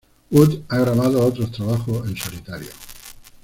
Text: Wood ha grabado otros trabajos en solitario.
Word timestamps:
Wood 0.31 0.61
ha 0.69 0.79
grabado 0.79 1.23
otros 1.23 1.51
trabajos 1.51 2.09
en 2.09 2.17
solitario. 2.17 2.71